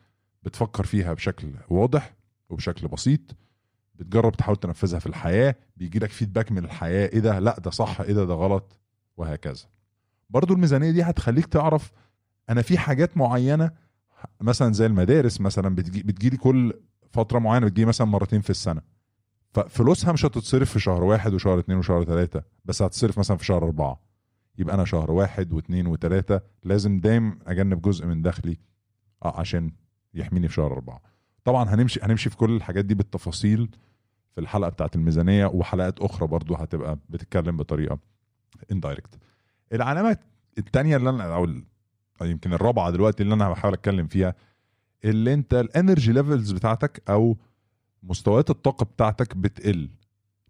بتفكر 0.42 0.85
فيها 0.85 1.12
بشكل 1.12 1.49
واضح 1.69 2.14
وبشكل 2.50 2.88
بسيط 2.88 3.21
بتجرب 4.00 4.33
تحاول 4.33 4.57
تنفذها 4.57 4.99
في 4.99 5.07
الحياة 5.07 5.54
بيجي 5.76 5.99
لك 5.99 6.11
فيدباك 6.11 6.52
من 6.52 6.64
الحياة 6.64 7.07
إيه 7.09 7.19
ده؟ 7.21 7.38
لأ 7.38 7.59
ده 7.61 7.71
صح 7.71 8.00
إيه 8.00 8.12
ده؟ 8.12 8.25
ده 8.25 8.35
غلط 8.35 8.76
وهكذا. 9.16 9.64
برضو 10.30 10.54
الميزانية 10.54 10.90
دي 10.90 11.02
هتخليك 11.02 11.47
تعرف 11.47 11.92
أنا 12.50 12.62
في 12.62 12.78
حاجات 12.78 13.16
معينة 13.16 13.71
مثلا 14.40 14.73
زي 14.73 14.87
المدارس 14.87 15.40
مثلا 15.40 15.75
بتجي 15.75 16.02
بتجيلي 16.02 16.37
كل 16.37 16.73
فترة 17.11 17.38
معينة 17.38 17.66
بتجي 17.66 17.85
مثلا 17.85 18.07
مرتين 18.07 18.40
في 18.40 18.50
السنة. 18.50 18.80
ففلوسها 19.54 20.12
مش 20.12 20.25
هتتصرف 20.25 20.71
في 20.71 20.80
شهر 20.80 21.04
واحد 21.04 21.35
وشهر 21.35 21.59
اتنين 21.59 21.78
وشهر 21.78 22.02
تلاتة 22.02 22.42
بس 22.64 22.83
هتتصرف 22.83 23.19
مثلا 23.19 23.37
في 23.37 23.45
شهر 23.45 23.64
أربعة. 23.64 24.00
يبقى 24.59 24.75
أنا 24.75 24.85
شهر 24.85 25.11
واحد 25.11 25.52
واثنين 25.52 25.87
وثلاثه 25.87 26.40
لازم 26.64 27.00
دايم 27.00 27.38
أجنب 27.47 27.83
جزء 27.83 28.07
من 28.07 28.23
دخلي 28.23 28.57
عشان 29.23 29.73
يحميني 30.14 30.49
في 30.49 30.54
شهر 30.54 30.73
أربعة. 30.73 31.00
طبعا 31.45 31.75
هنمشي 31.75 32.00
هنمشي 32.02 32.30
في 32.30 32.37
كل 32.37 32.57
الحاجات 32.57 32.85
دي 32.85 32.95
بالتفاصيل 32.95 33.71
في 34.34 34.40
الحلقة 34.40 34.68
بتاعت 34.68 34.96
الميزانية 34.96 35.46
وحلقات 35.46 35.99
أخرى 36.00 36.26
برضو 36.28 36.54
هتبقى 36.54 36.99
بتتكلم 37.08 37.56
بطريقة 37.56 37.99
indirect 38.73 39.18
العلامه 39.72 40.16
الثانية 40.58 40.96
اللي 40.96 41.10
أنا 41.10 41.34
أو 41.34 41.46
يمكن 42.22 42.52
الرابعة 42.52 42.90
دلوقتي 42.90 43.22
اللي 43.22 43.34
أنا 43.34 43.50
بحاول 43.50 43.75
أتكلم 43.75 44.06
فيها 44.06 44.34
اللي 45.04 45.34
أنت 45.34 45.54
ال 45.54 45.63
energy 45.63 46.12
levels 46.12 46.52
بتاعتك 46.52 47.02
أو 47.10 47.37
مستويات 48.02 48.50
الطاقة 48.50 48.84
بتاعتك 48.84 49.37
بتقل 49.37 49.90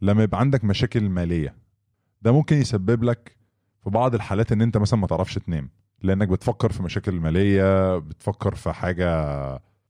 لما 0.02 0.22
يبقى 0.22 0.40
عندك 0.40 0.64
مشاكل 0.64 1.08
مالية. 1.08 1.54
ده 2.22 2.32
ممكن 2.32 2.56
يسبب 2.56 3.04
لك 3.04 3.36
في 3.84 3.90
بعض 3.90 4.14
الحالات 4.14 4.52
إن 4.52 4.62
أنت 4.62 4.76
مثلا 4.76 5.00
ما 5.00 5.06
تعرفش 5.06 5.34
تنام 5.34 5.70
لأنك 6.02 6.28
بتفكر 6.28 6.72
في 6.72 6.82
مشاكل 6.82 7.12
مالية 7.12 7.98
بتفكر 7.98 8.54
في 8.54 8.72
حاجة 8.72 9.36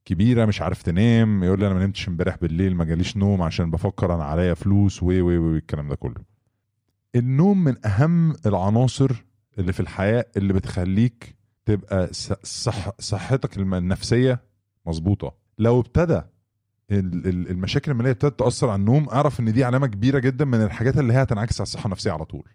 كبيرة 0.04 0.44
مش 0.44 0.62
عارف 0.62 0.82
تنام 0.82 1.44
يقول 1.44 1.60
لي 1.60 1.66
أنا 1.66 1.74
ما 1.74 1.84
نمتش 1.86 2.08
امبارح 2.08 2.36
بالليل 2.36 2.74
ما 2.74 2.84
جاليش 2.84 3.16
نوم 3.16 3.42
عشان 3.42 3.70
بفكر 3.70 4.14
أنا 4.14 4.24
عليا 4.24 4.54
فلوس 4.54 5.02
و 5.02 5.06
و 5.06 5.30
الكلام 5.56 5.88
ده 5.88 5.96
كله 5.96 6.24
النوم 7.16 7.64
من 7.64 7.86
أهم 7.86 8.34
العناصر 8.46 9.24
اللي 9.58 9.72
في 9.72 9.80
الحياة 9.80 10.24
اللي 10.36 10.52
بتخليك 10.52 11.36
تبقى 11.64 12.08
صح 12.42 12.90
صحتك 12.98 13.58
النفسية 13.58 14.40
مظبوطة 14.86 15.34
لو 15.58 15.80
ابتدى 15.80 16.22
ال- 16.90 17.26
ال- 17.28 17.50
المشاكل 17.50 17.90
المالية 17.90 18.10
ابتدت 18.10 18.38
تأثر 18.38 18.68
على 18.68 18.80
النوم 18.80 19.08
أعرف 19.08 19.40
إن 19.40 19.52
دي 19.52 19.64
علامة 19.64 19.86
كبيرة 19.86 20.18
جدا 20.18 20.44
من 20.44 20.62
الحاجات 20.62 20.98
اللي 20.98 21.12
هي 21.12 21.22
هتنعكس 21.22 21.60
على 21.60 21.66
الصحة 21.66 21.84
النفسية 21.86 22.10
على 22.12 22.24
طول 22.24 22.48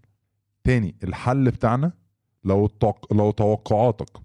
تاني 0.63 0.95
الحل 1.03 1.51
بتاعنا 1.51 1.91
لو. 2.43 2.69
لو 3.11 3.31
توقعاتك 3.31 4.17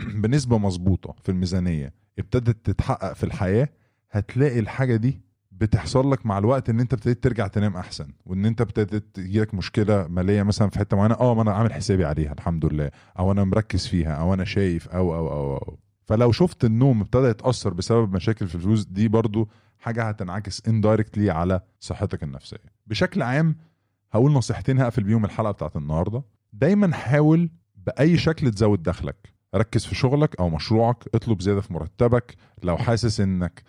بنسبة 0.22 0.58
مظبوطة 0.58 1.14
في 1.22 1.28
الميزانية 1.28 1.99
ابتدت 2.18 2.66
تتحقق 2.66 3.12
في 3.12 3.24
الحياة 3.24 3.68
هتلاقي 4.10 4.58
الحاجة 4.58 4.96
دي 4.96 5.20
بتحصل 5.52 6.12
لك 6.12 6.26
مع 6.26 6.38
الوقت 6.38 6.70
إن 6.70 6.80
أنت 6.80 6.92
ابتديت 6.92 7.24
ترجع 7.24 7.46
تنام 7.46 7.76
أحسن 7.76 8.08
وإن 8.26 8.46
أنت 8.46 8.60
ابتدت 8.60 9.04
تجيلك 9.16 9.54
مشكلة 9.54 10.06
مالية 10.06 10.42
مثلا 10.42 10.68
في 10.68 10.78
حتة 10.78 10.96
معينة 10.96 11.14
آه 11.14 11.34
ما 11.34 11.42
أنا 11.42 11.52
عامل 11.52 11.72
حسابي 11.72 12.04
عليها 12.04 12.32
الحمد 12.32 12.66
لله 12.66 12.90
أو 13.18 13.32
أنا 13.32 13.44
مركز 13.44 13.86
فيها 13.86 14.12
أو 14.12 14.34
أنا 14.34 14.44
شايف 14.44 14.88
أو 14.88 15.14
أو 15.14 15.28
أو, 15.28 15.56
أو. 15.56 15.78
فلو 16.04 16.32
شفت 16.32 16.64
النوم 16.64 17.00
ابتدى 17.00 17.26
يتأثر 17.26 17.72
بسبب 17.74 18.14
مشاكل 18.14 18.48
في 18.48 18.54
الفلوس 18.54 18.84
دي 18.84 19.08
برضو 19.08 19.48
حاجة 19.78 20.02
هتنعكس 20.08 20.62
indirectly 20.68 21.30
على 21.30 21.60
صحتك 21.80 22.22
النفسية. 22.22 22.56
بشكل 22.86 23.22
عام 23.22 23.56
هقول 24.12 24.32
نصيحتين 24.32 24.78
هقفل 24.80 25.02
بيهم 25.02 25.24
الحلقة 25.24 25.50
بتاعت 25.50 25.76
النهارده. 25.76 26.22
دايما 26.52 26.94
حاول 26.94 27.50
بأي 27.76 28.18
شكل 28.18 28.50
تزود 28.50 28.82
دخلك. 28.82 29.32
ركز 29.54 29.84
في 29.86 29.94
شغلك 29.94 30.40
أو 30.40 30.48
مشروعك 30.50 31.04
اطلب 31.14 31.40
زيادة 31.42 31.60
في 31.60 31.72
مرتبك. 31.72 32.36
لو 32.62 32.76
حاسس 32.76 33.20
إنك 33.20 33.62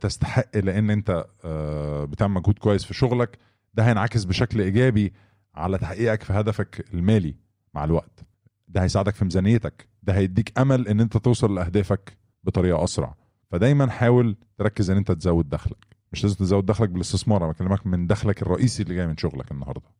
تستحق 0.00 0.56
لأن 0.56 0.90
أنت 0.90 1.26
آه، 1.44 2.04
بتعمل 2.04 2.34
مجهود 2.34 2.58
كويس 2.58 2.84
في 2.84 2.94
شغلك 2.94 3.38
ده 3.74 3.82
هينعكس 3.88 4.24
بشكل 4.24 4.60
إيجابي 4.60 5.12
على 5.54 5.78
تحقيقك 5.78 6.22
في 6.22 6.32
هدفك 6.32 6.84
المالي 6.94 7.34
مع 7.74 7.84
الوقت. 7.84 8.24
ده 8.68 8.82
هيساعدك 8.82 9.14
في 9.14 9.24
ميزانيتك. 9.24 9.88
ده 10.02 10.14
هيديك 10.14 10.58
أمل 10.58 10.88
إن 10.88 11.00
أنت 11.00 11.16
توصل 11.16 11.54
لأهدافك 11.54 12.16
بطريقة 12.44 12.84
أسرع. 12.84 13.14
فدايما 13.50 13.90
حاول 13.90 14.36
تركز 14.58 14.90
إن 14.90 14.96
أنت 14.96 15.12
تزود 15.12 15.48
دخلك. 15.48 15.96
مش 16.12 16.24
لازم 16.24 16.36
تزود 16.36 16.66
دخلك 16.66 16.88
بالاستثمار 16.88 17.44
أنا 17.44 17.52
بكلمك 17.52 17.86
من 17.86 18.06
دخلك 18.06 18.42
الرئيسي 18.42 18.82
اللي 18.82 18.94
جاي 18.94 19.06
من 19.06 19.16
شغلك 19.16 19.52
النهارده. 19.52 19.90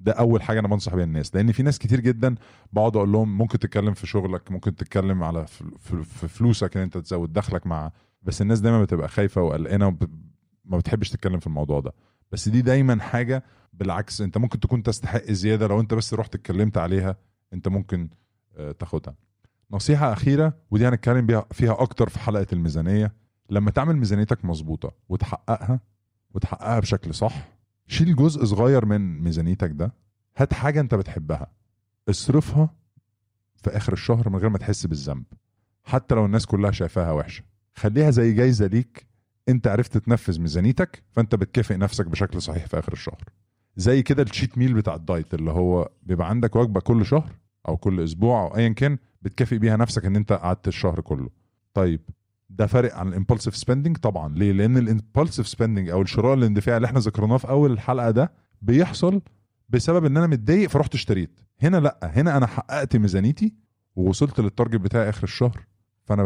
ده 0.00 0.12
أول 0.12 0.42
حاجة 0.42 0.60
أنا 0.60 0.68
بنصح 0.68 0.94
بيها 0.94 1.04
الناس 1.04 1.34
لأن 1.34 1.52
في 1.52 1.62
ناس 1.62 1.78
كتير 1.78 2.00
جدا 2.00 2.34
بقعد 2.72 2.96
أقول 2.96 3.12
لهم 3.12 3.38
ممكن 3.38 3.58
تتكلم 3.58 3.94
في 3.94 4.06
شغلك 4.06 4.50
ممكن 4.50 4.76
تتكلم 4.76 5.22
على 5.22 5.46
في 5.46 6.28
فلوسك 6.28 6.76
إن 6.76 6.82
أنت 6.82 6.98
تزود 6.98 7.32
دخلك 7.32 7.66
مع 7.66 7.92
بس 8.22 8.42
الناس 8.42 8.60
دايما 8.60 8.82
بتبقى 8.82 9.08
خايفة 9.08 9.42
وقلقانة 9.42 9.86
وب- 9.86 10.10
ما 10.64 10.78
بتحبش 10.78 11.10
تتكلم 11.10 11.38
في 11.38 11.46
الموضوع 11.46 11.80
ده. 11.80 11.92
بس 12.32 12.48
دي 12.48 12.62
دايما 12.62 13.00
حاجة 13.02 13.44
بالعكس 13.72 14.20
أنت 14.20 14.38
ممكن 14.38 14.60
تكون 14.60 14.82
تستحق 14.82 15.30
زيادة 15.30 15.66
لو 15.66 15.80
أنت 15.80 15.94
بس 15.94 16.14
رحت 16.14 16.34
اتكلمت 16.34 16.78
عليها 16.78 17.16
أنت 17.52 17.68
ممكن 17.68 18.08
آه، 18.56 18.72
تاخدها. 18.72 19.14
نصيحة 19.70 20.12
أخيرة 20.12 20.54
ودي 20.70 20.88
هنتكلم 20.88 21.26
بيها 21.26 21.46
فيها 21.52 21.82
أكتر 21.82 22.08
في 22.08 22.18
حلقة 22.18 22.46
الميزانية. 22.52 23.12
لما 23.50 23.70
تعمل 23.70 23.96
ميزانيتك 23.96 24.44
مظبوطة 24.44 24.92
وتحققها 25.08 25.80
وتحققها 26.34 26.80
بشكل 26.80 27.14
صح 27.14 27.48
شيل 27.90 28.16
جزء 28.16 28.44
صغير 28.44 28.86
من 28.86 29.22
ميزانيتك 29.22 29.70
ده 29.70 29.92
هات 30.36 30.54
حاجة 30.54 30.80
انت 30.80 30.94
بتحبها 30.94 31.46
اصرفها 32.10 32.74
في 33.56 33.70
آخر 33.70 33.92
الشهر 33.92 34.28
من 34.28 34.36
غير 34.36 34.48
ما 34.48 34.58
تحس 34.58 34.86
بالذنب 34.86 35.24
حتى 35.84 36.14
لو 36.14 36.24
الناس 36.26 36.46
كلها 36.46 36.70
شايفاها 36.70 37.12
وحشة. 37.12 37.42
خليها 37.74 38.10
زي 38.10 38.32
جايزة 38.32 38.66
ليك 38.66 39.06
انت 39.48 39.66
عرفت 39.66 39.98
تنفذ 39.98 40.40
ميزانيتك 40.40 41.02
فانت 41.10 41.34
بتكافئ 41.34 41.76
نفسك 41.76 42.06
بشكل 42.06 42.42
صحيح 42.42 42.66
في 42.66 42.78
آخر 42.78 42.92
الشهر. 42.92 43.24
زي 43.76 44.02
كده 44.02 44.22
ال 44.22 44.28
cheat 44.28 44.58
meal 44.58 44.74
بتاع 44.74 44.94
ال 44.94 45.02
diet 45.02 45.34
اللي 45.34 45.50
هو 45.50 45.90
بيبقى 46.02 46.28
عندك 46.28 46.56
وجبة 46.56 46.80
كل 46.80 47.06
شهر 47.06 47.30
أو 47.68 47.76
كل 47.76 48.00
أسبوع 48.04 48.42
أو 48.42 48.56
ايا 48.56 48.68
كان 48.68 48.98
بتكافئ 49.22 49.58
بيها 49.58 49.76
نفسك 49.76 50.04
إن 50.04 50.16
أنت 50.16 50.32
قعدت 50.32 50.68
الشهر 50.68 51.00
كله. 51.00 51.30
طيب 51.74 52.00
ده 52.50 52.66
فارق 52.66 52.94
عن 52.94 53.12
ال 53.14 53.18
impulsive 53.18 53.54
spending 53.54 53.96
طبعا. 53.96 54.34
ليه؟ 54.34 54.52
لأن 54.52 54.88
ال 54.88 54.92
impulsive 54.92 55.28
spending 55.28 55.88
أو 55.88 56.02
الشراء 56.02 56.34
الاندفاعي 56.34 56.76
اللي 56.76 56.86
إحنا 56.86 56.98
ذكرناه 57.00 57.36
في 57.36 57.48
أول 57.48 57.72
الحلقة 57.72 58.10
ده 58.10 58.32
بيحصل 58.62 59.20
بسبب 59.68 60.04
إن 60.04 60.16
أنا 60.16 60.26
متضايق 60.26 60.70
فرحت 60.70 60.94
اشتريت. 60.94 61.40
هنا 61.62 61.76
لأ. 61.76 61.98
هنا 62.02 62.36
أنا 62.36 62.46
حققت 62.46 62.96
ميزانيتي 62.96 63.54
ووصلت 63.96 64.40
لل 64.40 64.50
target 64.50 64.80
بتاعي 64.80 65.08
آخر 65.08 65.22
الشهر 65.24 65.60
فأنا 66.04 66.22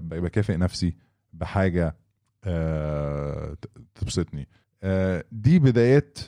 بكافئ 0.00 0.56
نفسي 0.56 0.96
بحاجة 1.32 1.96
آه، 2.44 3.56
تبسطني. 3.94 4.48
آه، 4.82 5.24
دي 5.32 5.58
بدايات 5.58 6.18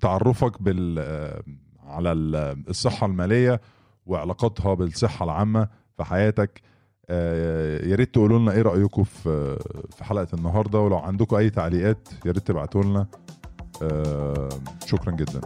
تعرفك 0.00 0.62
بال 0.62 0.96
آه، 0.98 1.42
على 1.84 2.12
ال- 2.12 2.64
الصحة 2.68 3.06
المالية 3.06 3.60
وعلاقاتها 4.06 4.74
بالصحة 4.74 5.24
العامة 5.24 5.68
في 5.96 6.04
حياتك. 6.04 6.60
يا 7.10 7.94
ريت 7.96 8.14
تقولوا 8.14 8.38
لنا 8.38 8.52
إيه 8.52 8.62
رأيكم 8.62 9.04
في 9.04 9.56
في 9.96 10.04
حلقة 10.04 10.26
النهارده 10.34 10.80
ولو 10.80 10.96
عندكم 10.96 11.36
أي 11.36 11.50
تعليقات 11.50 12.08
يا 12.26 12.32
ريت 12.32 12.46
تبعتوا 12.46 12.82
لنا 12.82 13.06
آه، 13.82 14.48
شكرا 14.86 15.12
جدا. 15.12 15.40